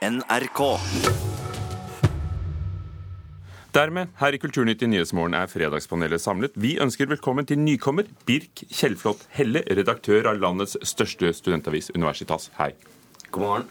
NRK. 0.00 0.60
Dermed, 3.76 4.08
her 4.16 4.32
i 4.32 4.38
Kulturnytt 4.40 4.80
i 4.80 4.86
Nyhetsmorgen 4.88 5.34
er 5.36 5.50
Fredagspanelet 5.52 6.22
samlet. 6.24 6.54
Vi 6.56 6.78
ønsker 6.80 7.10
velkommen 7.10 7.44
til 7.44 7.60
nykommer 7.60 8.08
Birk 8.24 8.62
Kjellflot 8.72 9.26
Helle, 9.36 9.60
redaktør 9.68 10.30
av 10.30 10.40
landets 10.40 10.78
største 10.88 11.34
studentavis, 11.36 11.90
Universitas. 11.92 12.48
Hei. 12.56 12.70
God 13.28 13.44
morgen. 13.44 13.68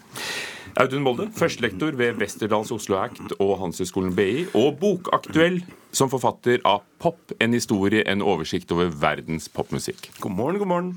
Audun 0.78 1.02
Molde, 1.02 1.26
førstelektor 1.34 1.98
ved 1.98 2.22
Westerdals 2.22 2.70
Oslo 2.70 3.00
Act 3.00 3.34
og 3.40 3.56
Handelshøyskolen 3.64 4.14
BI, 4.14 4.46
og 4.54 4.78
bokaktuell 4.78 5.58
som 5.90 6.14
forfatter 6.14 6.62
av 6.62 6.86
Pop, 7.02 7.34
en 7.42 7.58
historie, 7.58 8.06
en 8.06 8.22
oversikt 8.22 8.70
over 8.70 8.94
verdens 9.02 9.50
popmusikk. 9.50 10.12
God 10.22 10.38
morgen, 10.38 10.62
god 10.62 10.72
morgen. 10.76 10.94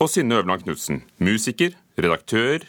Og 0.00 0.08
Synne 0.08 0.40
Øverland 0.40 0.64
Knutsen, 0.64 1.04
musiker, 1.20 1.76
redaktør, 2.00 2.64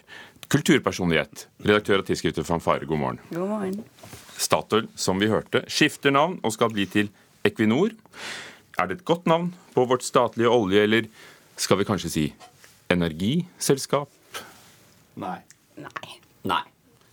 kulturpersonlighet, 0.54 1.48
redaktør 1.66 2.04
av 2.04 2.08
tidsskriftet 2.08 2.46
Fanfare. 2.46 2.86
God 2.86 3.00
morgen. 3.02 3.22
God 3.34 3.50
morgen. 3.50 3.80
Statoil, 4.38 4.88
som 4.96 5.22
vi 5.22 5.30
hørte, 5.32 5.64
skifter 5.72 6.14
navn 6.14 6.38
og 6.46 6.54
skal 6.54 6.70
bli 6.74 6.86
til 6.90 7.10
Equinor. 7.48 7.94
Er 8.78 8.90
det 8.90 9.00
et 9.00 9.08
godt 9.08 9.26
navn 9.30 9.52
på 9.74 9.86
vårt 9.90 10.06
statlige 10.06 10.52
olje, 10.54 10.84
eller 10.86 11.10
skal 11.58 11.80
vi 11.80 11.88
kanskje 11.88 12.12
si 12.14 12.26
energiselskap? 12.94 14.12
Nei. 15.22 15.40
Nei. 15.82 16.14
Nei. 16.50 16.62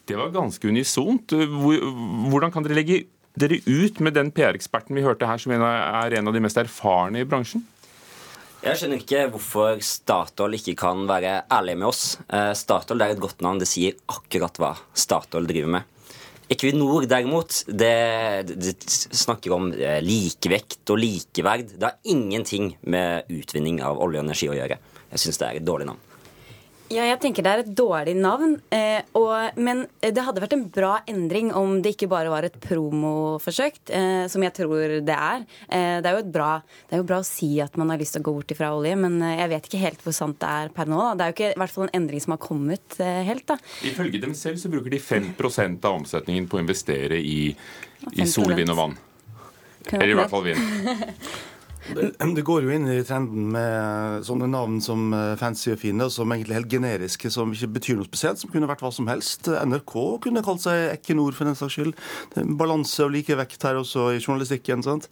Det 0.09 0.19
var 0.19 0.33
ganske 0.35 0.69
unisont. 0.69 1.33
Hvordan 1.33 2.53
kan 2.53 2.67
dere 2.67 2.77
legge 2.77 3.03
dere 3.41 3.61
ut 3.65 4.01
med 4.05 4.17
den 4.19 4.33
PR-eksperten 4.35 4.97
vi 4.97 5.05
hørte 5.07 5.29
her, 5.29 5.41
som 5.41 5.55
er 5.55 6.17
en 6.19 6.29
av 6.29 6.37
de 6.37 6.43
mest 6.45 6.61
erfarne 6.61 7.23
i 7.23 7.29
bransjen? 7.29 7.65
Jeg 8.61 8.77
skjønner 8.77 9.01
ikke 9.01 9.21
hvorfor 9.33 9.79
Statoil 9.81 10.59
ikke 10.59 10.75
kan 10.83 11.07
være 11.09 11.47
ærlig 11.49 11.79
med 11.81 11.89
oss. 11.89 12.19
Eh, 12.29 12.51
Statoil 12.53 13.01
er 13.01 13.15
et 13.15 13.23
godt 13.23 13.41
navn. 13.41 13.63
Det 13.63 13.69
sier 13.71 13.97
akkurat 14.13 14.61
hva 14.61 14.75
Statoil 14.93 15.49
driver 15.49 15.73
med. 15.79 16.13
Equinor 16.51 17.07
derimot, 17.09 17.63
det, 17.71 18.53
det 18.53 18.75
snakker 18.85 19.55
om 19.57 19.71
eh, 19.73 20.03
likevekt 20.05 20.93
og 20.93 21.01
likeverd. 21.01 21.73
Det 21.73 21.89
har 21.89 22.13
ingenting 22.13 22.75
med 22.85 23.33
utvinning 23.33 23.81
av 23.87 23.97
olje 23.97 24.21
og 24.21 24.29
energi 24.29 24.53
å 24.53 24.59
gjøre. 24.59 24.77
Jeg 25.15 25.25
syns 25.25 25.41
det 25.41 25.49
er 25.49 25.63
et 25.63 25.69
dårlig 25.71 25.89
navn. 25.89 26.10
Ja, 26.91 27.05
jeg 27.07 27.21
tenker 27.23 27.45
det 27.47 27.51
er 27.51 27.61
et 27.63 27.75
dårlig 27.79 28.17
navn. 28.19 28.57
Eh, 28.75 28.99
og, 29.15 29.55
men 29.63 29.85
det 30.03 30.25
hadde 30.27 30.43
vært 30.43 30.57
en 30.57 30.65
bra 30.75 30.97
endring 31.11 31.53
om 31.55 31.77
det 31.85 31.93
ikke 31.95 32.09
bare 32.11 32.33
var 32.33 32.47
et 32.49 32.57
promoforsøk, 32.65 33.79
eh, 33.95 34.25
som 34.31 34.43
jeg 34.43 34.55
tror 34.57 34.97
det 35.07 35.15
er. 35.15 35.45
Eh, 35.69 36.01
det, 36.03 36.11
er 36.11 36.17
jo 36.17 36.23
et 36.25 36.33
bra, 36.35 36.49
det 36.89 36.97
er 36.97 37.03
jo 37.05 37.07
bra 37.07 37.21
å 37.23 37.27
si 37.27 37.53
at 37.63 37.79
man 37.79 37.93
har 37.95 38.01
lyst 38.01 38.17
til 38.17 38.25
å 38.25 38.27
gå 38.27 38.35
bort 38.41 38.55
ifra 38.55 38.73
olje, 38.75 38.97
men 38.99 39.21
eh, 39.23 39.37
jeg 39.39 39.53
vet 39.53 39.69
ikke 39.71 39.83
helt 39.85 40.03
hvor 40.03 40.17
sant 40.19 40.41
det 40.43 40.51
er 40.51 40.73
per 40.75 40.91
nå. 40.91 40.99
Da. 40.99 41.13
Det 41.15 41.23
er 41.23 41.31
jo 41.31 41.37
ikke 41.37 41.53
i 41.53 41.61
hvert 41.63 41.77
fall 41.77 41.87
en 41.87 41.95
endring 42.01 42.25
som 42.25 42.35
har 42.35 42.43
kommet 42.43 42.99
eh, 42.99 43.21
helt. 43.29 43.47
da. 43.53 43.61
Ifølge 43.87 44.23
dem 44.27 44.35
selv 44.39 44.59
så 44.59 44.73
bruker 44.75 44.91
de 44.91 44.99
5% 44.99 45.87
av 45.87 46.01
omsetningen 46.01 46.51
på 46.51 46.59
å 46.59 46.65
investere 46.65 47.23
i, 47.23 47.39
i 47.55 48.19
5%. 48.19 48.35
sol, 48.35 48.57
vind 48.59 48.75
og 48.75 48.83
vann. 48.83 48.99
Eller 49.95 50.11
i 50.11 50.19
hvert 50.19 50.35
fall 50.35 50.49
vind. 50.51 50.59
Det, 51.97 52.11
det 52.37 52.45
går 52.47 52.65
jo 52.67 52.73
inn 52.75 52.87
i 52.93 52.99
trenden 53.07 53.49
med 53.55 54.25
sånne 54.27 54.49
navn 54.51 54.79
som 54.85 55.09
eh, 55.17 55.35
fancy 55.41 55.73
og 55.75 55.81
fine, 55.83 56.07
og 56.07 56.13
som 56.15 56.31
egentlig 56.33 56.55
er 56.55 56.61
helt 56.61 56.73
generiske, 56.73 57.31
som 57.33 57.53
ikke 57.55 57.71
betyr 57.79 57.99
noe 58.01 58.09
spesielt, 58.09 58.41
som 58.43 58.53
kunne 58.53 58.69
vært 58.71 58.85
hva 58.85 58.93
som 58.95 59.09
helst. 59.11 59.49
NRK 59.51 59.95
kunne 60.27 60.43
kalt 60.47 60.63
seg 60.65 60.91
Equinor, 60.95 61.35
for 61.37 61.49
den 61.51 61.59
saks 61.59 61.77
skyld. 61.79 61.95
Det 62.35 62.43
er 62.43 62.47
en 62.47 62.59
balanse 62.61 63.03
og 63.05 63.13
likevekt 63.15 63.67
her 63.67 63.81
også 63.81 64.11
i 64.15 64.21
journalistikken. 64.21 64.85
sant? 64.87 65.09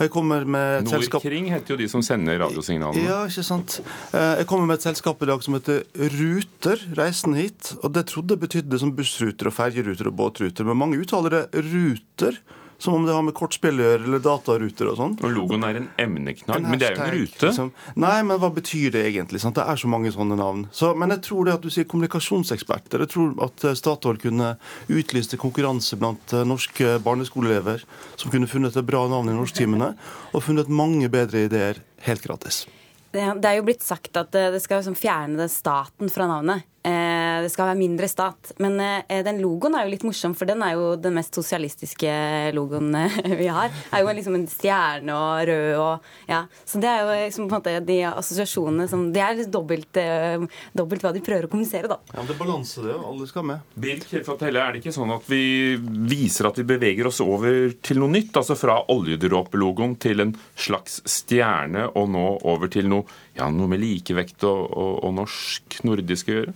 Jeg 0.00 0.12
kommer 0.14 0.44
med 0.48 0.82
et 0.82 0.92
selskap 0.92 1.22
Nordkring 1.22 1.50
heter 1.52 1.74
jo 1.74 1.80
de 1.82 1.88
som 1.92 2.02
sender 2.06 2.40
radiosignalene. 2.42 3.04
Ja, 3.06 3.20
ikke 3.28 3.44
sant. 3.46 3.80
Eh, 4.12 4.38
Jeg 4.42 4.48
kommer 4.50 4.66
med 4.70 4.80
et 4.80 4.86
selskap 4.88 5.22
i 5.22 5.28
dag 5.30 5.42
som 5.44 5.54
heter 5.58 5.84
Ruter, 6.16 6.80
reisen 6.98 7.36
hit. 7.38 7.74
Og 7.82 7.92
det 7.94 8.06
trodde 8.10 8.38
betydde 8.40 8.78
som 8.80 8.94
bussruter 8.96 9.50
og 9.50 9.56
ferjeruter 9.56 10.08
og 10.10 10.16
båtruter, 10.18 10.66
men 10.68 10.80
mange 10.80 10.98
uttaler 11.02 11.36
det 11.36 11.44
ruter. 11.68 12.40
Som 12.82 12.96
om 12.98 13.04
det 13.06 13.14
har 13.14 13.22
med 13.22 13.36
kortspill 13.38 13.78
å 13.78 13.84
gjøre, 13.84 14.06
eller 14.08 14.22
dataruter 14.24 14.88
og 14.90 14.96
sånn. 14.98 15.12
Og 15.22 15.34
logoen 15.36 15.66
er 15.68 15.78
en 15.78 15.88
emneknagg, 16.02 16.64
men 16.66 16.80
det 16.80 16.88
er 16.88 16.96
jo 16.96 17.04
en 17.04 17.14
rute. 17.14 17.46
liksom. 17.46 17.70
Nei, 18.02 18.16
men 18.26 18.40
hva 18.42 18.50
betyr 18.56 18.96
det 18.96 19.04
egentlig? 19.12 19.42
Sant? 19.44 19.54
Det 19.60 19.66
er 19.70 19.78
så 19.78 19.90
mange 19.92 20.10
sånne 20.14 20.38
navn. 20.40 20.66
Så, 20.74 20.90
men 20.98 21.14
jeg 21.14 21.22
tror 21.28 21.46
det 21.46 21.56
at 21.60 21.62
du 21.62 21.70
sier 21.70 21.86
kommunikasjonseksperter. 21.92 23.06
Jeg 23.06 23.12
tror 23.14 23.38
at 23.46 23.68
eh, 23.68 23.78
Statoil 23.78 24.18
kunne 24.22 24.56
utlyst 24.90 25.38
konkurranse 25.40 25.96
blant 26.00 26.34
eh, 26.34 26.42
norske 26.48 26.98
barneskoleelever 27.06 27.86
som 28.16 28.34
kunne 28.34 28.50
funnet 28.50 28.76
et 28.76 28.88
bra 28.88 29.06
navn 29.10 29.30
i 29.30 29.38
norsktimene, 29.38 29.94
og 30.32 30.44
funnet 30.44 30.70
mange 30.72 31.10
bedre 31.12 31.46
ideer 31.46 31.82
helt 32.06 32.26
gratis. 32.26 32.64
Det, 33.12 33.24
det 33.44 33.48
er 33.48 33.58
jo 33.58 33.64
blitt 33.66 33.84
sagt 33.84 34.16
at 34.16 34.34
eh, 34.38 34.50
det 34.54 34.62
skal 34.64 34.80
liksom 34.80 34.96
fjerne 34.96 35.38
det 35.40 35.50
staten 35.52 36.10
fra 36.12 36.28
navnet. 36.30 36.64
Eh, 36.82 37.21
det 37.44 37.50
skal 37.52 37.70
være 37.70 37.80
mindre 37.80 38.08
stat. 38.10 38.52
Men 38.62 38.78
eh, 38.82 39.22
den 39.24 39.40
logoen 39.42 39.76
er 39.78 39.86
jo 39.86 39.92
litt 39.94 40.06
morsom, 40.06 40.34
for 40.38 40.48
den 40.48 40.62
er 40.64 40.76
jo 40.76 40.92
den 41.00 41.16
mest 41.16 41.36
sosialistiske 41.38 42.12
logoen 42.56 42.92
eh, 42.98 43.18
vi 43.42 43.48
har. 43.52 43.72
er 43.90 44.04
jo 44.04 44.14
liksom 44.18 44.36
en 44.38 44.48
stjerne 44.50 45.16
og 45.16 45.46
rød 45.48 45.80
og 45.80 46.30
ja. 46.30 46.42
Så 46.68 46.80
det 46.82 46.90
er 46.90 47.02
jo 47.02 47.16
liksom 47.24 47.48
på 47.48 47.56
en 47.56 47.62
måte 47.62 47.76
de 47.86 47.98
assosiasjonene 48.12 48.88
som 48.90 49.08
Det 49.12 49.22
er 49.22 49.42
dobbelt, 49.52 49.96
eh, 50.00 50.44
dobbelt 50.76 51.04
hva 51.04 51.12
de 51.14 51.24
prøver 51.24 51.48
å 51.48 51.52
kommunisere, 51.52 51.90
da. 51.90 51.98
Ja, 52.12 52.20
men 52.20 52.30
Det 52.30 52.36
er 52.36 52.42
balanse, 52.42 52.84
det. 52.84 52.96
Alle 53.12 53.28
skal 53.30 53.46
med. 53.48 53.66
Birk 53.74 54.06
Helle, 54.12 54.62
er 54.62 54.74
det 54.74 54.82
ikke 54.82 54.94
sånn 54.94 55.12
at 55.14 55.26
vi 55.30 55.76
viser 56.10 56.48
at 56.48 56.58
vi 56.60 56.66
beveger 56.68 57.08
oss 57.08 57.20
over 57.24 57.72
til 57.84 58.02
noe 58.02 58.12
nytt? 58.12 58.34
Altså 58.38 58.56
fra 58.58 58.78
oljedråpelogoen 58.92 59.96
til 60.02 60.24
en 60.24 60.34
slags 60.58 61.00
stjerne, 61.08 61.88
og 61.98 62.10
nå 62.12 62.26
over 62.48 62.70
til 62.72 62.88
noe, 62.90 63.06
ja, 63.38 63.48
noe 63.52 63.70
med 63.70 63.82
likevekt 63.82 64.44
og, 64.48 64.68
og, 64.70 64.92
og 65.06 65.16
norsk, 65.22 65.80
nordisk 65.88 66.30
å 66.30 66.38
gjøre? 66.38 66.54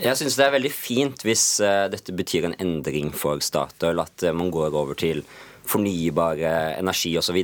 Jeg 0.00 0.16
syns 0.16 0.38
det 0.38 0.44
er 0.46 0.54
veldig 0.54 0.72
fint 0.72 1.24
hvis 1.26 1.46
uh, 1.60 1.86
dette 1.92 2.14
betyr 2.16 2.48
en 2.48 2.58
endring 2.62 3.10
for 3.16 3.42
Statoil, 3.44 4.00
at 4.00 4.24
uh, 4.24 4.32
man 4.36 4.52
går 4.54 4.72
over 4.72 4.96
til 4.98 5.20
fornybare 5.68 6.78
energi 6.78 7.12
osv. 7.18 7.38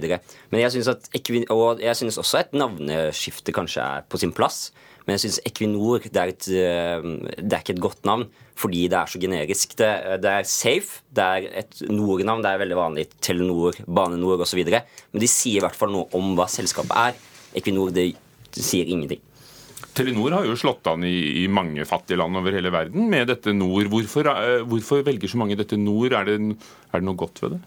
Men 0.51 0.63
jeg 0.63 0.73
syns 0.75 2.19
også 2.19 2.41
et 2.41 2.57
navneskifte 2.57 3.55
kanskje 3.55 3.85
er 3.85 4.07
på 4.09 4.21
sin 4.21 4.35
plass. 4.35 4.69
Men 5.09 5.17
jeg 5.17 5.25
syns 5.25 5.39
Equinor 5.49 6.03
det 6.05 6.21
er, 6.21 6.33
et, 6.35 6.47
eh, 6.53 7.07
det 7.41 7.55
er 7.57 7.63
ikke 7.63 7.79
et 7.79 7.87
godt 7.87 8.05
navn 8.05 8.27
fordi 8.59 8.89
det 8.91 8.99
er 8.99 9.09
så 9.09 9.21
generisk. 9.23 9.77
Det, 9.79 9.89
det 10.21 10.31
er 10.35 10.49
safe, 10.51 10.99
det 11.15 11.25
er 11.25 11.45
et 11.63 11.79
Nord-navn, 11.87 12.43
det 12.43 12.51
er 12.51 12.61
veldig 12.61 12.77
vanlig. 12.77 13.05
Telenor, 13.23 13.79
Bane 13.87 14.19
Nor 14.19 14.43
osv. 14.43 14.61
Men 14.67 15.23
de 15.23 15.31
sier 15.31 15.61
i 15.61 15.65
hvert 15.65 15.79
fall 15.79 15.95
noe 15.95 16.11
om 16.19 16.35
hva 16.37 16.49
selskapet 16.51 16.93
er. 16.99 17.17
Equinor 17.57 17.95
det, 17.95 18.11
det 18.53 18.67
sier 18.67 18.91
ingenting. 18.91 19.23
Telenor 19.99 20.37
har 20.37 20.47
jo 20.47 20.55
slått 20.59 20.87
an 20.91 21.03
i, 21.07 21.43
i 21.43 21.47
mange 21.51 21.83
fattige 21.89 22.21
land 22.21 22.39
over 22.39 22.55
hele 22.55 22.71
verden 22.71 23.09
med 23.11 23.27
dette 23.33 23.55
Nord. 23.57 23.91
Hvorfor, 23.91 24.31
eh, 24.31 24.61
hvorfor 24.69 25.03
velger 25.07 25.31
så 25.31 25.41
mange 25.41 25.59
dette 25.59 25.79
Nord? 25.81 26.15
Er 26.15 26.29
det, 26.29 26.39
er 26.93 27.01
det 27.01 27.09
noe 27.09 27.19
godt 27.19 27.43
ved 27.43 27.57
det? 27.57 27.61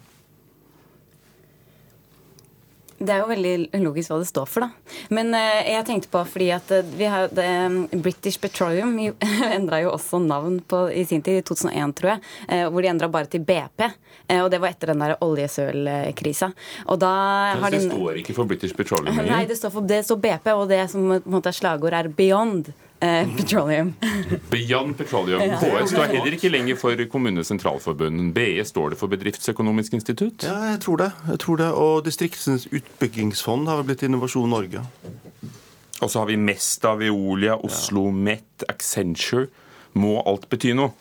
Det 3.01 3.13
er 3.13 3.23
jo 3.23 3.29
veldig 3.31 3.81
logisk 3.81 4.11
hva 4.11 4.19
det 4.21 4.29
står 4.29 4.49
for, 4.49 4.65
da. 4.67 4.97
Men 5.13 5.33
eh, 5.37 5.71
jeg 5.73 5.85
tenkte 5.87 6.11
på 6.13 6.21
fordi 6.29 6.51
at 6.53 6.71
eh, 6.75 6.85
vi 6.97 7.07
har 7.09 7.31
det, 7.33 7.47
um, 7.65 7.79
British 8.03 8.37
Petroleum 8.41 8.93
endra 9.57 9.81
jo 9.81 9.95
også 9.95 10.19
navn 10.21 10.59
på, 10.61 10.83
i 10.93 11.05
sin 11.09 11.23
tid, 11.25 11.41
i 11.41 11.45
2001, 11.47 11.95
tror 11.97 12.13
jeg. 12.13 12.23
Eh, 12.47 12.67
hvor 12.69 12.85
de 12.85 12.91
endra 12.91 13.09
bare 13.11 13.31
til 13.31 13.41
BP. 13.45 13.87
Eh, 14.27 14.41
og 14.43 14.51
det 14.53 14.61
var 14.61 14.75
etter 14.75 14.93
den 14.93 15.01
der 15.01 15.17
oljesølkrisa. 15.25 16.51
Og 16.93 17.01
da 17.01 17.11
har 17.63 17.73
det 17.73 17.83
står 17.87 18.21
ikke 18.21 18.37
for 18.37 18.49
British 18.49 18.77
Petroleum 18.77 19.17
Nei, 19.31 19.43
det 19.49 19.57
står, 19.57 19.73
for, 19.73 19.87
det 19.87 20.03
står 20.05 20.21
BP, 20.21 20.53
og 20.53 20.67
det 20.69 20.83
som 20.93 21.09
på 21.09 21.19
en 21.19 21.37
måte 21.39 21.51
er 21.51 21.57
slagord, 21.57 21.97
er 21.97 22.11
Beyond 22.13 22.73
eh, 23.01 23.31
Petroleum. 23.37 23.93
Beyond 24.51 24.97
Petroleum. 24.97 25.41
KS 25.61 25.93
står 25.93 26.13
heller 26.13 26.37
ikke 26.37 26.51
lenger 26.53 26.79
for 26.79 27.05
Kommunenes 27.11 27.51
Sentralforbund. 27.51 28.33
BE 28.35 28.65
står 28.65 28.93
det 28.93 28.99
for 29.01 29.11
Bedriftsøkonomisk 29.11 29.97
institutt. 29.97 30.45
Ja, 30.47 30.57
jeg 30.73 30.81
tror 30.85 31.01
det. 31.03 31.11
jeg 31.27 31.39
tror 31.45 31.61
det. 31.61 31.71
Og 31.73 32.05
Distriktens 32.05 32.67
utbyggingsfond 32.71 33.67
har 33.69 33.81
vel 33.81 33.91
blitt 33.91 34.05
Innovasjon 34.07 34.49
Norge. 34.49 34.85
Og 36.01 36.09
så 36.09 36.23
har 36.23 36.29
vi 36.31 36.37
Mesta, 36.41 36.95
Veolia, 36.97 37.57
Oslo 37.61 38.09
Met, 38.11 38.65
Accenture. 38.69 39.47
Må 39.93 40.21
alt 40.25 40.47
bety 40.49 40.73
noe? 40.77 40.93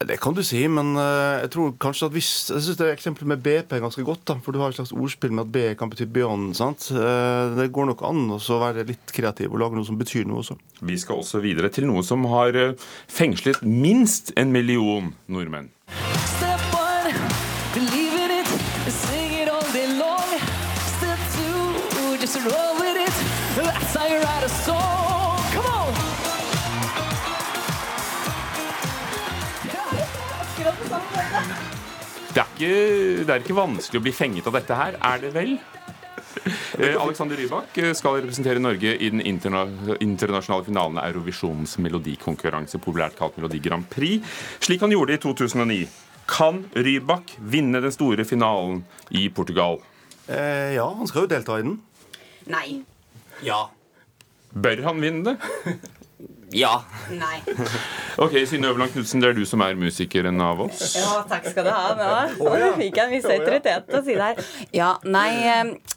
Det 0.00 0.16
kan 0.20 0.34
du 0.34 0.42
si, 0.44 0.64
men 0.68 0.96
eh, 0.98 1.44
jeg 1.44 1.50
tror 1.54 1.74
kanskje 1.80 2.08
at 2.08 2.12
hvis 2.16 2.30
Jeg 2.50 2.64
syns 2.66 2.80
eksempelet 2.90 3.28
med 3.30 3.42
BP 3.44 3.72
er 3.76 3.80
ganske 3.84 4.04
godt. 4.04 4.24
da, 4.26 4.34
For 4.42 4.52
du 4.52 4.58
har 4.60 4.68
et 4.74 4.76
slags 4.80 4.92
ordspill 4.92 5.32
med 5.32 5.46
at 5.46 5.52
B 5.54 5.62
kan 5.78 5.90
bety 5.92 6.04
beyond. 6.10 6.54
sant? 6.58 6.88
Eh, 6.90 7.54
Det 7.56 7.70
går 7.72 7.86
nok 7.92 8.02
an 8.02 8.24
å 8.34 8.38
være 8.60 8.84
litt 8.88 9.12
kreativ 9.14 9.52
og 9.54 9.60
lage 9.62 9.78
noe 9.78 9.86
som 9.86 9.96
betyr 9.98 10.26
noe 10.26 10.42
også. 10.42 10.58
Vi 10.82 10.98
skal 10.98 11.22
også 11.22 11.40
videre 11.40 11.70
til 11.70 11.86
noe 11.86 12.02
som 12.02 12.24
har 12.32 12.54
eh, 12.58 12.74
fengslet 13.08 13.62
minst 13.62 14.32
en 14.36 14.52
million 14.52 15.14
nordmenn. 15.28 15.70
Just 22.20 22.36
roll 22.40 22.74
with 22.80 22.96
it. 22.96 23.12
That's 23.56 23.94
how 23.94 24.06
you 24.06 24.16
write 24.16 24.44
a 24.44 24.48
song. 24.48 24.93
Ikke, 32.64 33.24
det 33.24 33.34
er 33.34 33.44
ikke 33.44 33.56
vanskelig 33.56 34.00
å 34.00 34.04
bli 34.04 34.14
fenget 34.14 34.48
av 34.50 34.56
dette 34.58 34.78
her, 34.78 34.98
er 34.98 35.22
det 35.22 35.32
vel? 35.34 35.54
Eh, 36.78 36.96
Alexander 36.98 37.38
Rybak 37.38 37.76
eh, 37.78 37.92
skal 37.94 38.18
representere 38.18 38.62
Norge 38.62 38.94
i 38.96 39.10
den 39.12 39.22
interna 39.22 39.64
internasjonale 40.02 40.66
finalen 40.66 40.98
av 40.98 41.12
Eurovisjonens 41.12 41.76
melodikonkurranse, 41.82 42.80
populært 42.82 43.16
kalt 43.18 43.38
Melodi 43.38 43.60
Grand 43.62 43.86
Prix, 43.90 44.24
slik 44.64 44.82
han 44.82 44.94
gjorde 44.94 45.16
i 45.16 45.22
2009. 45.22 45.84
Kan 46.30 46.64
Rybak 46.74 47.36
vinne 47.38 47.82
den 47.84 47.94
store 47.94 48.26
finalen 48.26 48.82
i 49.14 49.28
Portugal? 49.28 49.78
Eh, 50.26 50.74
ja, 50.78 50.88
han 50.88 51.10
skal 51.10 51.26
jo 51.26 51.32
delta 51.34 51.60
i 51.60 51.66
den. 51.66 51.78
Nei. 52.50 52.80
Ja. 53.44 53.66
Bør 54.54 54.84
han 54.88 55.02
vinne 55.04 55.34
det? 55.34 55.76
Ja. 56.54 56.78
Nei. 57.10 57.42
Ok, 58.14 58.30
Synne 58.46 58.68
Øverland 58.70 58.92
Knutsen, 58.94 59.18
det 59.18 59.32
er 59.32 59.34
du 59.34 59.42
som 59.42 59.62
er 59.64 59.74
musikeren 59.74 60.38
av 60.38 60.60
oss. 60.62 60.92
Ja, 60.94 61.24
takk 61.26 61.48
skal 61.50 61.64
du 61.66 61.70
ha. 61.74 61.94
Nå 61.98 62.46
Oi, 62.46 62.68
fikk 62.78 63.00
jeg 63.00 63.08
en 63.08 63.10
viss 63.10 63.26
autoritet 63.26 63.88
til 63.88 63.98
å 63.98 64.02
si 64.06 64.14
det 64.14 64.28
her. 64.28 64.50
Ja, 64.70 64.90
nei 65.02 65.32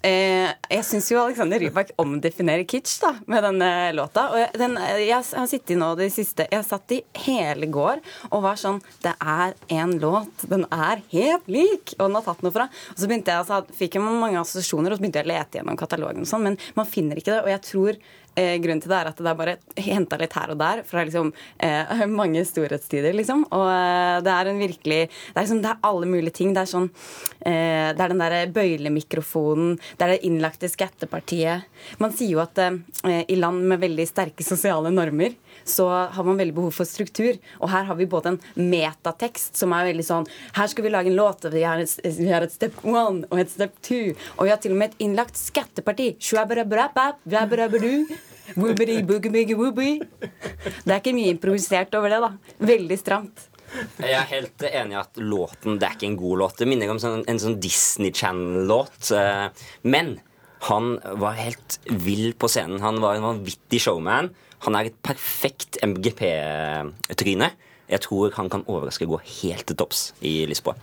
eh, 0.02 0.50
Jeg 0.74 0.88
syns 0.88 1.12
jo 1.12 1.20
Alexander 1.22 1.62
Rybak 1.62 1.92
omdefinerer 2.02 2.66
kitsch 2.66 2.96
da, 3.04 3.12
med 3.30 3.46
denne 3.46 3.70
låta. 3.94 4.26
Og 4.34 4.58
den, 4.58 4.80
jeg 4.98 5.14
har 5.14 5.46
sittet 5.52 5.78
nå 5.78 5.92
det 6.00 6.10
siste 6.16 6.48
Jeg 6.50 6.66
satt 6.66 6.98
i 6.98 7.04
hele 7.28 7.70
går 7.70 8.02
og 8.32 8.42
var 8.48 8.58
sånn 8.58 8.82
Det 9.04 9.14
er 9.22 9.54
en 9.78 9.94
låt. 10.02 10.48
Den 10.50 10.66
er 10.74 11.06
helt 11.14 11.46
lik! 11.54 11.94
Og 12.00 12.08
den 12.08 12.18
har 12.18 12.26
tatt 12.26 12.42
noe 12.42 12.56
fra. 12.56 12.66
Og 12.96 12.98
så 12.98 13.06
begynte 13.06 13.36
jeg, 13.36 13.46
altså, 13.46 13.78
fikk 13.78 14.00
jeg 14.00 14.08
mange 14.08 14.42
assosiasjoner, 14.42 14.90
og 14.90 14.98
så 14.98 15.06
begynte 15.06 15.22
jeg 15.22 15.30
å 15.30 15.36
lete 15.36 15.62
gjennom 15.62 15.78
katalogen, 15.78 16.26
og 16.26 16.34
sånn, 16.34 16.50
men 16.50 16.58
man 16.74 16.90
finner 16.90 17.22
ikke 17.22 17.36
det. 17.36 17.44
Og 17.46 17.54
jeg 17.54 17.64
tror 17.70 17.94
eh, 17.94 18.27
grunnen 18.38 18.82
til 18.84 18.92
det 18.92 18.98
er 19.00 19.10
at 19.10 19.18
det 19.20 19.32
er 19.32 19.38
bare 19.40 19.56
henta 19.82 20.18
litt 20.20 20.36
her 20.38 20.52
og 20.54 20.60
der 20.60 20.82
fra 20.88 21.04
liksom, 21.08 21.32
eh, 21.64 22.04
mange 22.20 22.44
storhetstider, 22.46 23.16
liksom. 23.18 23.46
Og 23.56 23.66
eh, 23.72 24.20
det 24.26 24.34
er 24.34 24.52
en 24.52 24.62
virkelig 24.62 25.00
Det 25.08 25.36
er, 25.36 25.42
liksom, 25.42 25.62
det 25.64 25.72
er 25.72 25.90
alle 25.90 26.10
mulige 26.10 26.36
ting. 26.40 26.54
Det 26.56 26.64
er 26.64 26.72
sånn 26.72 26.90
eh, 27.42 27.90
Det 27.98 28.04
er 28.04 28.14
den 28.14 28.22
derre 28.22 28.44
bøylemikrofonen, 28.54 29.78
det 29.98 30.06
er 30.06 30.14
det 30.16 30.22
innlagte 30.28 30.70
skattepartiet. 30.72 31.68
Man 32.02 32.14
sier 32.16 32.38
jo 32.38 32.44
at 32.44 32.62
eh, 32.62 33.24
i 33.28 33.40
land 33.40 33.66
med 33.68 33.82
veldig 33.84 34.08
sterke 34.10 34.46
sosiale 34.46 34.92
normer, 34.94 35.36
så 35.68 35.88
har 36.14 36.24
man 36.24 36.38
veldig 36.40 36.56
behov 36.56 36.76
for 36.78 36.90
struktur. 36.90 37.38
Og 37.62 37.72
her 37.72 37.88
har 37.90 37.98
vi 38.00 38.10
både 38.10 38.36
en 38.36 38.70
metatekst 38.70 39.58
som 39.60 39.74
er 39.76 39.90
veldig 39.92 40.06
sånn 40.06 40.30
Her 40.58 40.70
skal 40.72 40.86
vi 40.86 40.94
lage 40.94 41.12
en 41.12 41.18
låt, 41.18 41.46
og 41.48 41.56
vi 41.56 41.66
har 41.68 41.82
et, 41.82 41.98
vi 42.04 42.32
har 42.32 42.46
et 42.46 42.54
step 42.54 42.80
one 42.86 43.28
og 43.30 43.42
et 43.42 43.52
step 43.52 43.76
two. 43.82 44.16
Og 44.38 44.48
vi 44.48 44.54
har 44.54 44.62
til 44.64 44.76
og 44.76 44.82
med 44.82 44.94
et 44.94 45.06
innlagt 45.08 45.40
skatteparti. 45.40 46.14
Shuabarabarabbab, 48.56 49.10
vabarababu, 49.12 49.56
woobidi. 49.60 50.00
Det 50.86 50.94
er 50.94 51.00
ikke 51.02 51.14
mye 51.18 51.34
improvisert 51.34 51.96
over 52.00 52.14
det, 52.14 52.20
da. 52.24 52.32
Veldig 52.72 52.98
stramt. 53.00 53.48
Jeg 54.00 54.14
er 54.16 54.30
helt 54.32 54.64
enig 54.70 54.96
i 54.96 55.00
at 55.02 55.20
låten 55.20 55.76
det 55.78 55.90
er 55.90 55.98
ikke 55.98 56.08
en 56.08 56.20
god 56.20 56.38
låt. 56.40 56.58
Det 56.62 56.68
minner 56.70 56.94
om 56.94 57.00
sånn, 57.04 57.26
en 57.28 57.42
sånn 57.42 57.60
Disney 57.60 58.14
Channel-låt. 58.16 59.12
eh, 59.12 59.50
Men 59.84 60.20
han 60.70 61.00
var 61.20 61.34
helt 61.34 61.80
vill 61.86 62.34
på 62.34 62.48
scenen. 62.48 62.80
Han 62.82 63.02
var 63.04 63.16
en 63.16 63.28
vanvittig 63.28 63.82
showman. 63.84 64.32
Han 64.66 64.76
er 64.76 64.86
et 64.86 65.02
perfekt 65.04 65.78
MGP-tryne. 65.84 67.52
Jeg 67.88 68.00
tror 68.04 68.32
han 68.36 68.50
kan 68.50 68.64
overraske 68.68 69.06
gå 69.08 69.20
helt 69.44 69.66
til 69.68 69.76
topps 69.76 70.14
i 70.22 70.46
Lisboa. 70.50 70.76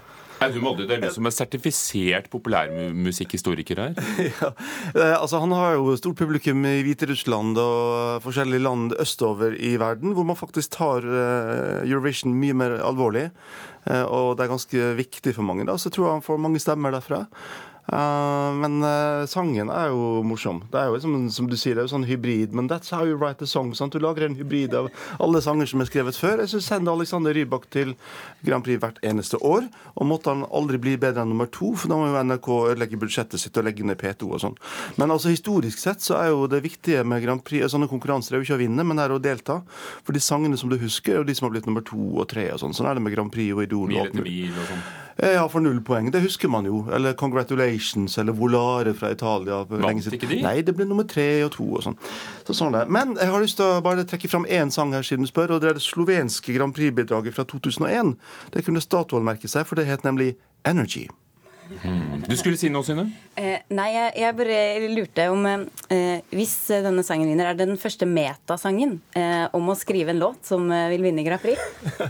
Audun 0.45 0.65
Molde, 0.65 0.87
det 0.89 0.97
er 0.99 1.05
du 1.05 1.15
som 1.15 1.29
er 1.29 1.35
sertifisert 1.35 2.31
populærmusikkhistoriker 2.33 3.81
her. 3.83 3.95
Ja. 4.25 4.51
Eh, 4.95 5.15
altså, 5.17 5.41
han 5.43 5.53
har 5.55 5.77
jo 5.77 5.95
stort 5.99 6.19
publikum 6.19 6.65
i 6.69 6.81
Hviterussland 6.87 7.59
og 7.61 8.23
forskjellige 8.25 8.63
land 8.65 8.95
østover 9.01 9.57
i 9.57 9.75
verden, 9.81 10.15
hvor 10.17 10.27
man 10.27 10.39
faktisk 10.39 10.75
tar 10.77 11.05
eh, 11.05 11.85
Eurovision 11.85 12.35
mye 12.39 12.57
mer 12.57 12.79
alvorlig. 12.85 13.29
Eh, 13.89 14.05
og 14.05 14.37
det 14.37 14.47
er 14.47 14.55
ganske 14.55 14.91
viktig 14.99 15.35
for 15.37 15.47
mange. 15.47 15.67
da, 15.69 15.77
Så 15.77 15.91
jeg 15.91 15.99
tror 15.99 16.13
han 16.17 16.25
får 16.25 16.41
mange 16.41 16.63
stemmer 16.63 16.95
derfra. 16.95 17.25
Eh, 17.93 18.53
men 18.57 18.79
uh, 18.83 19.27
sangen 19.29 19.69
er 19.69 19.91
jo 19.93 20.23
morsom. 20.25 20.63
Det 20.73 20.81
er 20.81 20.89
jo 20.89 21.01
som, 21.03 21.17
som 21.31 21.49
du 21.51 21.57
sier, 21.61 21.77
det 21.77 21.83
er 21.83 21.89
jo 21.89 21.93
sånn 21.93 22.07
hybrid. 22.09 22.55
Men 22.57 22.69
that's 22.71 22.93
how 22.95 23.05
you 23.05 23.19
write 23.21 23.45
a 23.45 23.49
song. 23.49 23.75
Sant? 23.77 23.93
Du 23.93 24.01
lager 24.03 24.25
en 24.25 24.37
hybrid 24.39 24.75
av 24.79 24.89
alle 25.23 25.43
sanger 25.45 25.69
som 25.69 25.85
er 25.85 25.91
skrevet 25.91 26.19
før. 26.19 26.41
Jeg 26.43 26.55
syns 26.55 26.71
send 26.73 26.91
Alexander 26.91 27.37
Rybak 27.37 27.69
til 27.75 27.93
Grand 28.47 28.65
Prix 28.65 28.81
hvert 28.81 29.01
eneste 29.05 29.41
år. 29.45 29.69
Og 29.95 30.09
måtte 30.09 30.33
han 30.33 30.47
aldri 30.49 30.81
bli 30.81 30.97
bedre 31.01 31.25
enn 31.25 31.33
nummer 31.35 31.51
to, 31.53 31.75
for 31.77 31.93
da 31.93 32.01
må 32.01 32.09
jo 32.09 32.25
NRK 32.25 32.51
ødelegge 32.73 33.01
budsjettet 33.05 33.43
sitt 33.43 33.61
og 33.61 33.69
legge 33.69 33.87
ned 33.87 34.01
P2 34.01 34.31
og 34.33 34.43
sånn. 34.47 34.59
Men 35.01 35.13
altså 35.15 35.33
historisk 35.35 35.83
sett 35.83 36.05
så 36.05 36.19
er 36.23 36.33
jo 36.33 36.49
det 36.51 36.65
viktige 36.65 37.05
med 37.07 37.23
Grand 37.25 37.45
Prix 37.45 37.75
sånne 37.75 37.89
konkurranser 37.91 38.35
er 38.35 38.41
jo 38.41 38.49
ikke 38.49 38.59
å 38.59 38.63
vinne, 38.65 38.85
men 38.87 38.99
det 38.99 39.07
er 39.07 39.15
å 39.17 39.23
delta. 39.23 39.61
For 40.07 40.17
de 40.17 40.23
sangene 40.25 40.59
som 40.61 40.73
du 40.73 40.79
husker, 40.81 41.21
er 41.21 41.29
de 41.29 41.37
som 41.37 41.49
har 41.49 41.55
blitt 41.55 41.69
nummer 41.69 41.85
to 41.85 42.01
og 42.17 42.29
tre 42.33 42.49
og 42.55 42.61
sånn. 42.63 42.75
Sånn 42.77 42.89
er 42.89 42.99
det 42.99 43.05
med 43.05 43.15
Grand 43.17 43.33
Prix 43.35 43.53
og 43.55 43.65
Idol. 43.67 43.89
og 43.89 43.93
Mil 43.93 44.05
etter 44.09 44.25
mil 44.29 44.53
og 44.55 44.71
sånn. 44.73 44.85
Ja, 45.15 45.45
for 45.47 45.63
null 45.63 45.79
poeng. 45.87 46.09
Det 46.11 46.25
husker 46.25 46.51
man 46.51 46.67
jo. 46.67 46.81
Eller 46.91 47.15
Congratulations 47.15 47.74
eller 48.21 48.37
Volare 48.37 48.95
fra 48.95 49.11
Italia. 49.15 49.63
Vant 49.69 50.07
ikke 50.13 50.29
de? 50.31 50.41
Nei, 50.45 50.57
det 50.67 50.75
ble 50.77 50.87
nummer 50.89 51.07
tre 51.09 51.45
og 51.47 51.53
to 51.57 51.67
og 51.79 51.85
sånn. 51.87 51.99
Så 52.47 52.57
sånn 52.57 52.77
det. 52.77 52.87
Men 52.93 53.17
jeg 53.21 53.33
har 53.33 53.45
lyst 53.45 53.61
til 53.61 53.67
å 53.69 53.83
bare 53.85 54.07
trekke 54.09 54.31
fram 54.31 54.47
én 54.47 54.73
sang 54.75 54.95
her 54.97 55.07
siden 55.07 55.27
du 55.27 55.31
spør, 55.31 55.57
og 55.57 55.65
det 55.65 55.73
er 55.73 55.79
det 55.79 55.85
slovenske 55.85 56.57
Grand 56.57 56.75
Prix-bidraget 56.77 57.37
fra 57.37 57.47
2001. 57.51 58.15
Det 58.55 58.65
kunne 58.67 58.83
Statoil 58.85 59.25
merke 59.27 59.51
seg, 59.51 59.67
for 59.69 59.81
det 59.81 59.89
het 59.91 60.07
nemlig 60.07 60.35
Energy. 60.65 61.07
Du 62.25 62.35
skulle 62.39 62.57
si 62.57 62.71
noe, 62.73 62.85
Synne? 62.87 63.05
Eh, 63.37 63.61
nei, 63.75 63.89
jeg, 63.93 64.13
jeg 64.23 64.37
bare 64.39 64.59
lurte 64.95 65.27
om 65.33 65.45
eh, 65.47 66.23
Hvis 66.33 66.55
denne 66.71 67.05
sangen 67.07 67.29
vinner, 67.29 67.51
er 67.51 67.59
det 67.59 67.67
den 67.69 67.81
første 67.81 68.07
metasangen 68.09 68.97
eh, 69.19 69.45
om 69.57 69.69
å 69.69 69.77
skrive 69.79 70.15
en 70.15 70.23
låt 70.23 70.49
som 70.49 70.65
eh, 70.73 70.87
vil 70.95 71.05
vinne 71.05 71.25
Grand 71.27 71.43
Prix? 71.43 71.61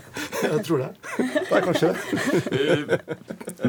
Jeg 0.44 0.61
tror 0.66 0.82
det. 0.82 0.90
Det 1.16 1.56
er 1.56 1.64
kanskje 1.64 1.90
det. 1.90 2.99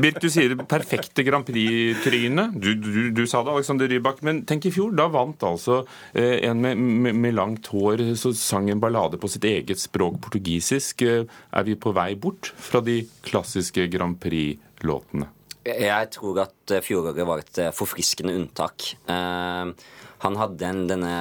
Birk, 0.01 0.19
du 0.19 0.27
sier 0.31 0.51
det 0.51 0.65
perfekte 0.69 1.24
Grand 1.25 1.45
Prix-tryne. 1.47 2.50
Du, 2.59 2.74
du, 2.75 2.89
du 3.15 3.24
sa 3.30 3.42
det, 3.45 3.53
Alexander 3.53 3.89
Rybak. 3.89 4.19
Men 4.27 4.44
tenk 4.47 4.68
i 4.68 4.74
fjor, 4.75 4.92
da 4.97 5.07
vant 5.12 5.45
altså 5.47 5.81
eh, 6.12 6.44
en 6.50 6.62
med, 6.62 6.81
med, 6.81 7.21
med 7.25 7.38
langt 7.38 7.71
hår 7.71 8.03
så 8.19 8.33
sang 8.36 8.69
en 8.74 8.83
ballade 8.83 9.19
på 9.21 9.31
sitt 9.31 9.47
eget 9.47 9.81
språk, 9.81 10.19
portugisisk. 10.25 11.06
Eh, 11.07 11.24
er 11.56 11.68
vi 11.68 11.77
på 11.80 11.95
vei 11.95 12.12
bort 12.19 12.51
fra 12.59 12.83
de 12.86 13.01
klassiske 13.25 13.88
Grand 13.94 14.19
Prix-låtene? 14.21 15.31
Jeg 15.65 16.09
tror 16.13 16.44
at 16.44 16.73
eh, 16.75 16.83
fjoråret 16.85 17.25
var 17.25 17.41
et 17.41 17.59
eh, 17.63 17.73
forfriskende 17.73 18.35
unntak. 18.38 18.91
Eh, 19.09 19.71
han 20.25 20.38
hadde 20.38 20.67
en, 20.69 20.83
denne 20.89 21.15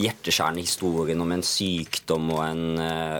hjerteskjærende 0.00 0.64
historien 0.66 1.22
om 1.22 1.32
en 1.32 1.44
sykdom 1.46 2.32
og 2.34 2.42
en, 2.48 2.64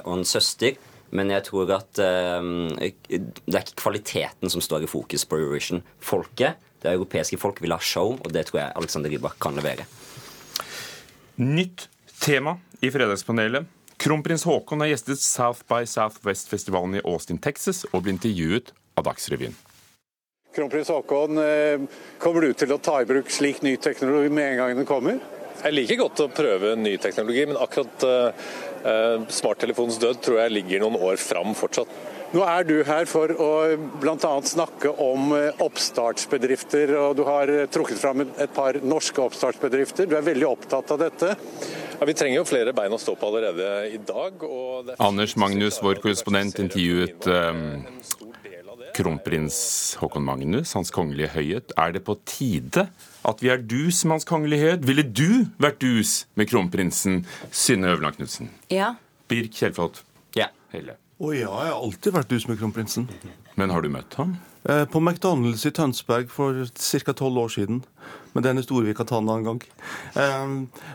og 0.02 0.12
en 0.18 0.26
søster. 0.28 0.76
Men 1.16 1.30
jeg 1.32 1.46
tror 1.46 1.70
at 1.78 1.88
det 1.96 2.06
er 2.06 3.62
ikke 3.62 3.78
kvaliteten 3.80 4.52
som 4.52 4.62
står 4.62 4.84
i 4.84 4.90
fokus 4.90 5.24
på 5.26 5.38
Eurovision. 5.40 5.80
Folket, 6.02 6.60
det 6.82 6.92
europeiske 6.92 7.38
folk, 7.40 7.62
vil 7.64 7.72
ha 7.72 7.80
show, 7.80 8.18
og 8.18 8.34
det 8.34 8.44
tror 8.50 8.60
jeg 8.60 8.76
Alexander 8.82 9.14
Rybak 9.14 9.38
kan 9.42 9.56
levere. 9.56 9.86
Nytt 11.40 11.88
tema 12.20 12.58
i 12.84 12.92
Fredagspanelet. 12.92 13.70
Kronprins 14.02 14.44
Haakon 14.46 14.84
har 14.84 14.92
gjestet 14.92 15.22
South 15.22 15.64
by 15.70 15.86
Southwest-festivalen 15.88 17.00
i 17.00 17.06
Austin, 17.06 17.40
Texas, 17.40 17.86
og 17.94 18.04
ble 18.04 18.18
intervjuet 18.18 18.74
av 18.98 19.08
Dagsrevyen. 19.08 19.56
Kronprins 20.56 20.88
Haakon, 20.88 21.38
eh, 21.38 21.80
kommer 22.18 22.40
du 22.40 22.54
til 22.56 22.72
å 22.72 22.80
ta 22.80 23.02
i 23.02 23.08
bruk 23.08 23.28
slik 23.28 23.60
ny 23.60 23.74
teknologi 23.76 24.30
med 24.32 24.54
en 24.54 24.60
gang 24.62 24.76
den 24.78 24.88
kommer? 24.88 25.20
Jeg 25.60 25.74
liker 25.74 25.98
godt 26.00 26.22
å 26.24 26.32
prøve 26.32 26.74
ny 26.80 26.94
teknologi, 27.00 27.46
men 27.48 27.56
akkurat 27.60 28.04
uh, 28.04 29.24
smarttelefonens 29.32 29.96
død 30.00 30.20
tror 30.22 30.36
jeg 30.42 30.52
ligger 30.52 30.82
noen 30.84 30.98
år 31.00 31.16
fram 31.20 31.56
fortsatt. 31.56 31.88
Nå 32.36 32.42
er 32.44 32.66
du 32.68 32.74
her 32.84 33.08
for 33.08 33.32
å 33.32 33.50
bl.a. 34.02 34.32
snakke 34.44 34.92
om 35.00 35.32
oppstartsbedrifter, 35.64 36.92
og 37.00 37.16
du 37.16 37.24
har 37.28 37.52
trukket 37.72 38.00
fram 38.02 38.26
et 38.26 38.52
par 38.54 38.76
norske 38.84 39.22
oppstartsbedrifter. 39.24 40.10
Du 40.10 40.16
er 40.18 40.28
veldig 40.28 40.48
opptatt 40.50 40.92
av 40.92 41.00
dette. 41.06 41.32
Ja, 41.96 42.04
vi 42.04 42.14
trenger 42.18 42.42
jo 42.42 42.48
flere 42.48 42.74
bein 42.76 42.92
å 42.92 43.00
stå 43.00 43.14
på 43.16 43.30
allerede 43.30 43.70
i 43.88 44.00
dag. 44.04 44.42
Og 44.44 44.88
det 44.90 44.96
er 44.96 45.04
Anders 45.06 45.36
Magnus, 45.40 45.80
vår 45.80 46.02
korrespondent, 46.04 46.60
intervjuet 46.60 47.30
um, 47.32 47.62
kronprins 48.96 49.56
Haakon 50.00 50.24
Magnus, 50.24 50.72
Hans 50.76 50.90
Kongelige 50.94 51.28
Høyhet. 51.34 51.72
Er 51.76 51.92
det 51.96 52.02
på 52.06 52.16
tide 52.28 52.86
at 53.26 53.42
vi 53.42 53.50
er 53.52 53.60
dus 53.60 54.02
med 54.04 54.16
Hans 54.16 54.28
Kongelige 54.28 54.62
Høyhet? 54.64 54.86
Ville 54.88 55.04
du 55.04 55.46
vært 55.62 55.80
dus 55.84 56.22
med 56.38 56.48
kronprinsen 56.50 57.24
Synne 57.50 57.92
Øverland 57.92 58.16
Knutsen? 58.20 58.50
Ja. 58.72 58.94
Birk 59.28 59.52
Kjellflot 59.56 60.02
Ja. 60.36 60.48
Helle. 60.72 60.96
Å 61.20 61.32
ja, 61.32 61.48
jeg 61.64 61.72
har 61.72 61.76
alltid 61.80 62.12
vært 62.12 62.32
dus 62.32 62.44
med 62.48 62.58
kronprinsen. 62.60 63.06
Men 63.56 63.70
har 63.72 63.82
du 63.82 63.88
møtt 63.92 64.14
ham? 64.20 64.36
Eh, 64.68 64.84
På 64.90 64.98
McDonald's 65.00 65.62
i 65.66 65.70
Tønsberg 65.70 66.28
for 66.28 66.64
ca. 66.74 67.12
tolv 67.16 67.38
år 67.38 67.48
siden. 67.54 67.82
Men 68.34 68.42
det 68.42 68.48
er 68.50 68.54
en 68.56 68.60
historie 68.60 68.88
vi 68.90 68.94
kan 68.98 69.06
ta 69.08 69.16
en 69.22 69.28
annen 69.32 69.44
gang. 69.46 69.60
Eh, 70.14 70.46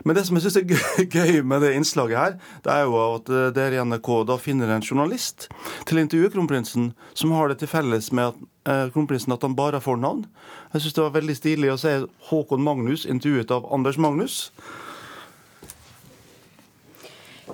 Men 0.06 0.16
det 0.16 0.26
som 0.28 0.36
jeg 0.38 0.44
syns 0.46 0.58
er 0.60 1.06
gøy- 1.16 1.44
med 1.44 1.62
det 1.64 1.72
innslaget 1.78 2.18
her, 2.20 2.36
det 2.64 2.72
er 2.76 2.84
jo 2.86 3.00
at 3.16 3.30
eh, 3.32 3.48
dere 3.56 3.80
i 3.80 3.84
NRK 3.86 4.10
da 4.30 4.38
finner 4.38 4.70
en 4.76 4.82
journalist 4.86 5.48
til 5.88 5.98
å 5.98 6.04
intervjue 6.04 6.30
kronprinsen, 6.36 6.92
som 7.18 7.32
har 7.34 7.50
det 7.50 7.60
til 7.64 7.72
felles 7.72 8.12
med 8.12 8.34
at 8.34 8.92
kronprinsen 8.94 9.34
at 9.34 9.42
han 9.42 9.56
bare 9.58 9.80
har 9.80 9.82
fornavn. 9.88 10.28
Jeg 10.76 10.84
syns 10.84 10.94
det 11.00 11.02
var 11.08 11.16
veldig 11.18 11.36
stilig 11.40 11.72
å 11.74 11.80
se 11.82 11.96
Håkon 12.30 12.62
Magnus 12.62 13.08
intervjuet 13.10 13.50
av 13.56 13.66
Anders 13.74 13.98
Magnus. 13.98 14.52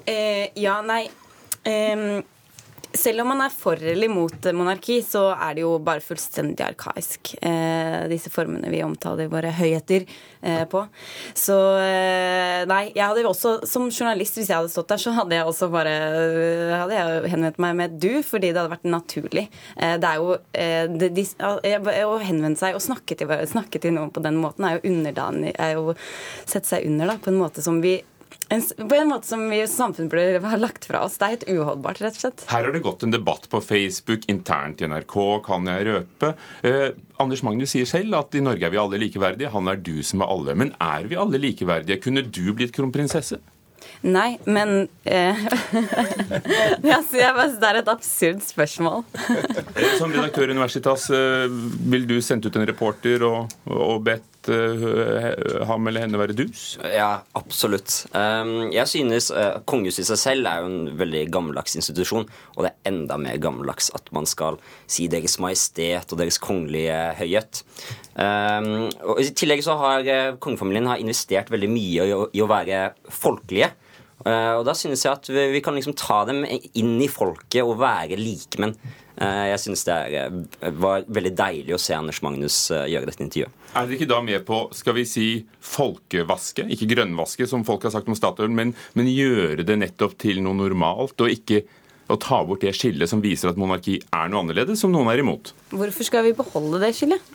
Eh, 0.05 0.49
ja, 0.59 0.81
nei 0.81 1.05
Ehm, 1.67 2.21
selv 2.93 3.21
om 3.23 3.31
man 3.31 3.41
er 3.43 3.53
for 3.53 3.79
eller 3.79 4.07
imot 4.07 4.47
monarki, 4.55 4.99
så 5.05 5.29
er 5.33 5.57
det 5.57 5.63
jo 5.63 5.73
bare 5.83 6.03
fullstendig 6.03 6.63
arkaisk, 6.65 7.33
eh, 7.41 8.05
disse 8.11 8.31
formene 8.33 8.71
vi 8.71 8.83
omtaler 8.85 9.29
våre 9.31 9.51
høyheter 9.55 10.05
eh, 10.41 10.63
på. 10.69 10.83
Så 11.37 11.57
eh, 11.81 12.63
nei, 12.69 12.81
jeg 12.95 13.03
hadde 13.03 13.23
jo 13.25 13.31
også 13.33 13.53
som 13.67 13.89
journalist, 13.91 14.39
hvis 14.39 14.51
jeg 14.51 14.59
hadde 14.59 14.73
stått 14.73 14.91
der, 14.93 15.01
så 15.01 15.15
hadde 15.17 15.37
jeg 15.37 15.47
også 15.47 15.69
bare 15.73 15.93
hadde 16.81 16.97
jeg 16.97 17.31
henvendt 17.33 17.61
meg 17.63 17.77
med 17.79 17.97
du, 18.01 18.11
fordi 18.25 18.51
det 18.51 18.61
hadde 18.61 18.75
vært 18.75 18.89
naturlig. 18.89 19.47
Eh, 19.75 19.95
det 20.01 20.11
er 20.11 20.21
jo 20.21 20.37
det, 20.97 21.11
de, 21.17 21.25
eh, 21.67 21.89
Å 22.07 22.19
henvende 22.23 22.59
seg 22.59 22.77
og 22.77 22.83
snakke 22.83 23.17
til, 23.17 23.31
snakke 23.49 23.81
til 23.83 23.95
noen 23.95 24.13
på 24.13 24.23
den 24.23 24.39
måten 24.41 24.67
er 24.67 24.77
jo 24.77 24.93
underdanig, 24.93 25.53
er 25.59 25.75
jo 25.77 25.97
sette 26.45 26.67
seg 26.69 26.87
under 26.87 27.13
da, 27.13 27.17
på 27.21 27.33
en 27.33 27.41
måte 27.41 27.63
som 27.65 27.81
vi 27.83 27.97
en, 28.49 28.61
på 28.89 28.95
en 28.95 29.09
måte 29.09 29.27
som 29.27 29.43
vi 29.49 29.59
samfunnet 29.67 30.11
burde 30.11 30.51
ha 30.51 30.59
lagt 30.59 30.87
fra 30.87 31.03
oss. 31.05 31.17
Det 31.19 31.25
er 31.25 31.33
helt 31.35 31.47
uholdbart, 31.51 31.99
rett 32.03 32.15
og 32.19 32.23
slett. 32.23 32.45
Her 32.51 32.67
har 32.67 32.75
det 32.75 32.83
gått 32.85 33.03
en 33.03 33.15
debatt 33.15 33.49
på 33.51 33.61
Facebook 33.63 34.27
internt 34.31 34.81
i 34.81 34.87
NRK, 34.87 35.17
kan 35.47 35.67
jeg 35.67 35.89
røpe. 35.89 36.31
Eh, 36.67 36.87
Anders 37.23 37.43
Magnus 37.43 37.75
sier 37.75 37.89
selv 37.89 38.15
at 38.19 38.37
i 38.37 38.43
Norge 38.43 38.67
er 38.67 38.73
vi 38.73 38.79
alle 38.81 39.01
likeverdige. 39.01 39.51
Han 39.55 39.67
er 39.71 39.81
du 39.83 39.99
som 40.05 40.23
er 40.23 40.31
alle. 40.31 40.55
Men 40.55 40.73
er 40.79 41.11
vi 41.11 41.19
alle 41.19 41.41
likeverdige? 41.41 41.99
Kunne 42.03 42.23
du 42.23 42.45
blitt 42.55 42.75
kronprinsesse? 42.75 43.41
Nei, 44.05 44.37
men 44.45 44.87
eh, 45.09 45.37
jeg 46.85 47.03
synes 47.09 47.57
Det 47.57 47.67
er 47.69 47.79
et 47.81 47.91
absurd 47.91 48.43
spørsmål. 48.45 49.03
Som 49.99 50.13
redaktør 50.13 50.49
i 50.49 50.55
Universitas, 50.55 51.07
eh, 51.13 51.47
vil 51.91 52.07
du 52.09 52.17
sendt 52.21 52.45
ut 52.45 52.57
en 52.57 52.67
reporter 52.67 53.25
og, 53.27 53.53
og 53.65 54.03
bedt 54.05 54.36
eh, 54.51 55.65
ham 55.67 55.87
eller 55.89 56.03
henne 56.05 56.19
være 56.19 56.35
dus? 56.37 56.77
Ja, 56.93 57.23
absolutt. 57.37 58.05
Um, 58.13 58.69
jeg 58.73 58.87
synes 58.91 59.29
uh, 59.33 59.59
Kongehuset 59.67 60.03
i 60.03 60.07
seg 60.09 60.19
selv 60.21 60.49
er 60.49 60.61
jo 60.63 60.69
en 60.71 60.91
veldig 60.99 61.23
gammeldags 61.33 61.77
institusjon, 61.79 62.27
og 62.55 62.65
det 62.65 62.71
er 62.71 62.91
enda 62.91 63.17
mer 63.21 63.39
gammeldags 63.41 63.89
at 63.97 64.11
man 64.15 64.29
skal 64.29 64.59
si 64.89 65.09
Deres 65.11 65.37
Majestet 65.43 66.13
og 66.13 66.21
Deres 66.21 66.39
Kongelige 66.43 66.97
Høyhet. 67.19 67.63
Um, 68.17 68.87
og 69.05 69.23
I 69.23 69.31
tillegg 69.37 69.65
så 69.65 69.77
har 69.79 70.07
uh, 70.07 70.37
kongefamilien 70.43 70.89
har 70.91 71.03
investert 71.03 71.51
veldig 71.53 71.71
mye 71.71 72.07
i 72.07 72.41
å, 72.43 72.49
være 72.49 72.87
folkelige. 73.11 73.73
Og 74.27 74.63
da 74.65 74.73
synes 74.75 75.03
jeg 75.05 75.13
at 75.13 75.27
vi, 75.29 75.43
vi 75.53 75.59
kan 75.63 75.75
liksom 75.77 75.93
ta 75.95 76.23
dem 76.27 76.41
inn 76.47 76.95
i 76.99 77.07
folket 77.07 77.61
og 77.61 77.77
være 77.79 78.17
likemenn. 78.19 78.73
Uh, 79.17 79.47
jeg 79.49 79.61
synes 79.63 79.81
det 79.87 79.95
er, 79.97 80.35
uh, 80.61 80.67
var 80.77 81.07
veldig 81.09 81.31
deilig 81.33 81.73
å 81.73 81.79
se 81.81 81.95
Anders 81.97 82.19
Magnus 82.21 82.57
uh, 82.69 82.83
gjøre 82.85 83.09
dette 83.09 83.23
intervjuet. 83.25 83.55
Er 83.73 83.87
dere 83.87 83.97
ikke 83.97 84.09
da 84.11 84.19
med 84.21 84.45
på 84.45 84.59
skal 84.77 84.93
vi 84.97 85.07
si, 85.09 85.25
folkevaske, 85.65 86.67
ikke 86.75 86.89
grønnvaske, 86.91 87.47
som 87.49 87.65
folk 87.65 87.87
har 87.87 87.95
sagt 87.95 88.11
om 88.11 88.17
Statoil, 88.17 88.53
men, 88.53 88.75
men 88.93 89.09
gjøre 89.09 89.65
det 89.65 89.79
nettopp 89.81 90.13
til 90.21 90.43
noe 90.45 90.57
normalt, 90.59 91.17
og 91.17 91.33
ikke 91.33 91.63
å 92.07 92.19
ta 92.21 92.43
bort 92.47 92.61
det 92.63 92.75
skillet 92.77 93.09
som 93.09 93.23
viser 93.23 93.51
at 93.51 93.59
monarki 93.59 93.97
er 94.05 94.29
noe 94.31 94.45
annerledes, 94.45 94.79
som 94.83 94.93
noen 94.93 95.09
er 95.11 95.23
imot? 95.23 95.51
Hvorfor 95.73 96.07
skal 96.07 96.27
vi 96.29 96.37
beholde 96.37 96.79
det 96.85 96.93
skillet? 96.95 97.33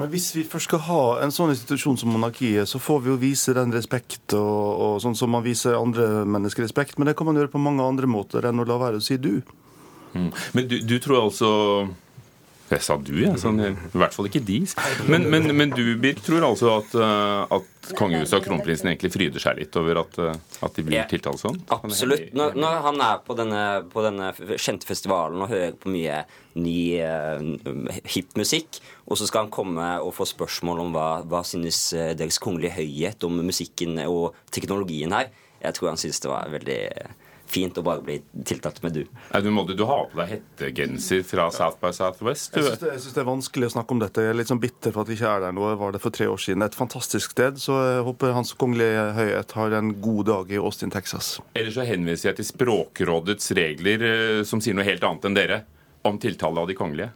Men 0.00 0.08
hvis 0.08 0.30
vi 0.32 0.46
først 0.48 0.70
skal 0.70 0.80
ha 0.86 1.02
en 1.20 1.34
sånn 1.34 1.52
institusjon 1.52 1.98
som 2.00 2.14
monarkiet, 2.14 2.64
så 2.68 2.80
får 2.80 3.02
vi 3.04 3.10
jo 3.10 3.18
vise 3.20 3.52
den 3.56 3.74
respekt, 3.74 4.22
og, 4.38 4.62
og 4.86 4.94
sånn 5.04 5.18
som 5.18 5.34
man 5.34 5.44
viser 5.44 5.76
andre 5.76 6.22
mennesker 6.24 6.64
respekt. 6.64 6.96
Men 6.96 7.10
det 7.10 7.16
kan 7.18 7.28
man 7.28 7.36
gjøre 7.36 7.52
på 7.52 7.60
mange 7.60 7.84
andre 7.84 8.08
måter 8.08 8.48
enn 8.48 8.62
å 8.62 8.66
la 8.68 8.78
være 8.80 9.02
å 9.02 9.04
si 9.04 9.18
du. 9.20 9.42
Mm. 10.12 10.30
Men 10.52 10.68
du, 10.68 10.78
du 10.84 10.98
tror 11.00 11.22
altså 11.22 11.48
Jeg 12.72 12.84
sa 12.84 12.96
du, 13.00 13.12
jeg. 13.20 13.36
Sånn, 13.40 13.60
I 13.60 13.98
hvert 14.00 14.14
fall 14.16 14.28
ikke 14.28 14.40
de. 14.44 14.62
Men, 15.08 15.26
men, 15.28 15.50
men 15.56 15.72
du, 15.72 15.82
Birk, 16.00 16.22
tror 16.24 16.44
altså 16.46 16.70
at, 16.78 16.94
uh, 16.96 17.58
at 17.58 17.90
kongehuset 17.98 18.38
og 18.38 18.46
kronprinsen 18.46 18.88
egentlig 18.88 19.10
fryder 19.12 19.42
seg 19.44 19.58
litt 19.60 19.76
over 19.76 20.00
at, 20.00 20.16
uh, 20.16 20.30
at 20.64 20.78
de 20.78 20.84
blir 20.86 21.04
tiltalt 21.10 21.42
sånn? 21.42 21.58
Absolutt. 21.74 22.30
Når, 22.32 22.56
når 22.56 22.78
han 22.86 23.02
er 23.04 23.20
på 23.26 23.36
denne, 23.36 23.62
på 23.92 24.04
denne 24.06 24.30
kjente 24.56 24.88
festivalen 24.88 25.44
og 25.44 25.52
hører 25.52 25.76
på 25.76 25.92
mye 25.92 26.22
ny 26.56 26.78
uh, 27.04 27.92
hipp 28.14 28.32
musikk, 28.40 28.80
og 29.04 29.20
så 29.20 29.28
skal 29.28 29.44
han 29.44 29.52
komme 29.52 29.90
og 30.00 30.14
få 30.16 30.24
spørsmål 30.32 30.86
om 30.86 30.96
hva, 30.96 31.08
hva 31.28 31.42
synes 31.44 31.90
eh, 31.92 32.14
Deres 32.16 32.40
Kongelige 32.40 32.78
Høyhet 32.78 33.24
om 33.28 33.42
musikken 33.44 34.00
og 34.06 34.38
teknologien 34.54 35.12
her, 35.12 35.28
jeg 35.60 35.76
tror 35.76 35.92
han 35.92 36.00
synes 36.00 36.24
det 36.24 36.30
var 36.32 36.48
veldig 36.56 36.80
fint 37.52 37.76
å 37.78 37.82
bare 37.84 38.00
bli 38.04 38.16
tiltalt 38.48 38.78
med 38.84 38.94
du. 38.96 39.02
Nei, 39.32 39.40
Du, 39.44 39.50
må, 39.52 39.64
du 39.68 39.84
har 39.88 40.06
på 40.10 40.18
deg 40.22 40.30
hettegenser 40.32 41.22
fra 41.28 41.50
South 41.52 41.76
by 41.82 41.90
Southwest. 41.92 42.54
Jeg 42.56 42.64
Du. 42.64 42.68
syns 42.70 42.80
det, 42.82 42.92
jeg 42.94 43.02
synes 43.04 43.16
det 43.18 43.22
er 43.22 43.28
vanskelig 43.28 43.68
å 43.68 43.74
snakke 43.76 43.92
om 43.96 44.00
dette. 44.02 44.24
Jeg 44.24 44.32
er 44.32 44.38
litt 44.40 44.50
sånn 44.52 44.62
bitter 44.62 44.94
for 44.94 45.04
at 45.04 45.10
vi 45.12 45.16
ikke 45.18 45.30
er 45.36 45.44
der 45.46 45.52
nå. 45.56 45.66
Jeg 45.72 45.80
var 45.82 45.92
det 45.96 46.00
for 46.02 46.16
tre 46.16 46.26
år 46.32 46.40
siden. 46.40 46.64
Et 46.66 46.78
fantastisk 46.78 47.34
sted, 47.36 47.60
så 47.60 47.76
jeg 47.84 48.04
håper 48.08 48.32
Hans 48.36 48.52
Kongelige 48.58 49.04
Høyhet 49.18 49.52
har 49.60 49.78
en 49.78 49.92
god 50.00 50.24
dag 50.32 50.52
i 50.56 50.60
Austin, 50.62 50.90
Texas. 50.94 51.34
Ellers 51.54 51.76
så 51.76 51.84
henviser 51.88 52.30
jeg 52.32 52.40
til 52.40 52.48
Språkrådets 52.52 53.52
regler, 53.58 54.02
eh, 54.08 54.42
som 54.48 54.60
sier 54.64 54.74
noe 54.78 54.84
helt 54.88 55.04
annet 55.04 55.24
enn 55.28 55.36
dere, 55.36 55.62
om 56.08 56.18
tiltale 56.18 56.58
av 56.64 56.66
de 56.70 56.74
kongelige. 56.78 57.12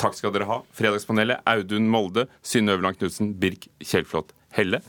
Takk 0.00 0.16
skal 0.18 0.32
dere 0.34 0.48
ha. 0.48 0.56
Fredagspanelet 0.74 1.44
Audun 1.46 1.86
Molde, 1.88 2.26
Synne 2.42 2.74
Øverland 2.74 2.98
Knutsen, 2.98 3.34
Birk 3.38 3.68
Kjellflot 3.80 4.32
Helle. 4.56 4.80